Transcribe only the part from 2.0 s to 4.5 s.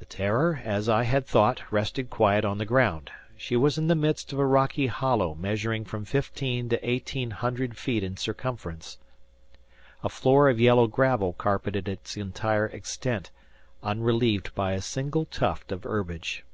quiet on the ground. She was in the midst of a